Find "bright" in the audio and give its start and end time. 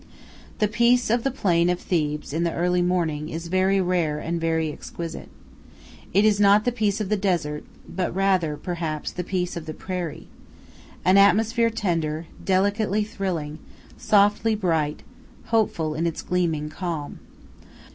14.55-15.03